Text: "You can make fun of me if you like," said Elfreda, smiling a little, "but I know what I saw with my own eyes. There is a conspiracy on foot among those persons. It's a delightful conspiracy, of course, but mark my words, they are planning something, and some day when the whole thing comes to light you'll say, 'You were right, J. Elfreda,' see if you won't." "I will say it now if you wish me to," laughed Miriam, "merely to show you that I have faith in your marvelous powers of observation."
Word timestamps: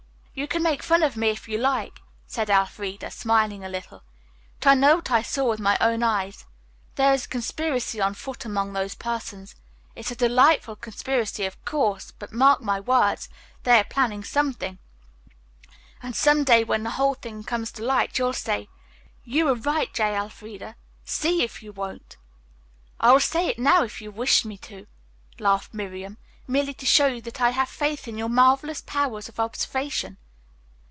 "You 0.33 0.47
can 0.47 0.63
make 0.63 0.81
fun 0.81 1.03
of 1.03 1.17
me 1.17 1.29
if 1.29 1.47
you 1.49 1.57
like," 1.57 1.99
said 2.25 2.49
Elfreda, 2.49 3.11
smiling 3.11 3.65
a 3.65 3.69
little, 3.69 4.01
"but 4.61 4.69
I 4.69 4.73
know 4.75 4.95
what 4.95 5.11
I 5.11 5.21
saw 5.21 5.49
with 5.49 5.59
my 5.59 5.77
own 5.81 6.03
eyes. 6.03 6.45
There 6.95 7.13
is 7.13 7.25
a 7.25 7.29
conspiracy 7.29 7.99
on 8.01 8.13
foot 8.13 8.45
among 8.45 8.71
those 8.71 8.95
persons. 8.95 9.55
It's 9.93 10.09
a 10.09 10.15
delightful 10.15 10.77
conspiracy, 10.77 11.45
of 11.45 11.63
course, 11.65 12.11
but 12.11 12.31
mark 12.31 12.61
my 12.61 12.79
words, 12.79 13.27
they 13.63 13.77
are 13.77 13.83
planning 13.83 14.23
something, 14.23 14.79
and 16.01 16.15
some 16.15 16.45
day 16.45 16.63
when 16.63 16.83
the 16.83 16.91
whole 16.91 17.13
thing 17.13 17.43
comes 17.43 17.69
to 17.73 17.83
light 17.83 18.17
you'll 18.17 18.31
say, 18.33 18.69
'You 19.25 19.45
were 19.45 19.55
right, 19.55 19.93
J. 19.93 20.15
Elfreda,' 20.15 20.75
see 21.03 21.43
if 21.43 21.61
you 21.61 21.73
won't." 21.73 22.15
"I 23.01 23.11
will 23.11 23.19
say 23.19 23.47
it 23.49 23.59
now 23.59 23.83
if 23.83 23.99
you 24.01 24.11
wish 24.11 24.45
me 24.45 24.57
to," 24.59 24.87
laughed 25.39 25.73
Miriam, 25.73 26.17
"merely 26.47 26.73
to 26.75 26.85
show 26.85 27.07
you 27.07 27.21
that 27.21 27.39
I 27.41 27.51
have 27.51 27.69
faith 27.69 28.07
in 28.07 28.17
your 28.17 28.27
marvelous 28.29 28.81
powers 28.81 29.29
of 29.29 29.39
observation." 29.39 30.17